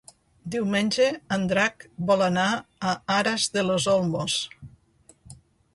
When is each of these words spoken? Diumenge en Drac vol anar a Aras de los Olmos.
Diumenge 0.53 1.09
en 1.37 1.43
Drac 1.51 1.85
vol 2.11 2.25
anar 2.29 2.47
a 2.93 2.95
Aras 3.19 3.47
de 3.59 3.67
los 3.69 3.87
Olmos. 3.95 4.41